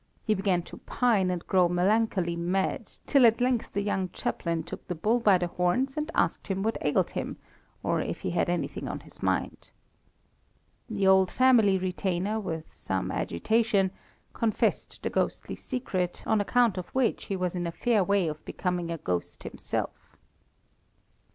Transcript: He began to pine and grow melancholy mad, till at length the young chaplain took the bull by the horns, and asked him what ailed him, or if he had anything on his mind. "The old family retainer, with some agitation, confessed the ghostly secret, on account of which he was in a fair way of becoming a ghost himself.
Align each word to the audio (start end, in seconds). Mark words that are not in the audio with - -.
He 0.23 0.33
began 0.33 0.63
to 0.63 0.77
pine 0.77 1.29
and 1.29 1.45
grow 1.45 1.69
melancholy 1.69 2.35
mad, 2.35 2.87
till 3.05 3.23
at 3.27 3.39
length 3.39 3.71
the 3.73 3.83
young 3.83 4.09
chaplain 4.09 4.63
took 4.63 4.87
the 4.87 4.95
bull 4.95 5.19
by 5.19 5.37
the 5.37 5.45
horns, 5.45 5.95
and 5.95 6.09
asked 6.15 6.47
him 6.47 6.63
what 6.63 6.75
ailed 6.81 7.11
him, 7.11 7.37
or 7.83 8.01
if 8.01 8.21
he 8.21 8.31
had 8.31 8.49
anything 8.49 8.87
on 8.87 9.01
his 9.01 9.21
mind. 9.21 9.69
"The 10.89 11.05
old 11.05 11.29
family 11.29 11.77
retainer, 11.77 12.39
with 12.39 12.73
some 12.73 13.11
agitation, 13.11 13.91
confessed 14.33 15.03
the 15.03 15.11
ghostly 15.11 15.53
secret, 15.55 16.23
on 16.25 16.41
account 16.41 16.79
of 16.79 16.89
which 16.95 17.25
he 17.25 17.35
was 17.35 17.53
in 17.53 17.67
a 17.67 17.71
fair 17.71 18.03
way 18.03 18.27
of 18.27 18.43
becoming 18.43 18.89
a 18.89 18.97
ghost 18.97 19.43
himself. 19.43 20.17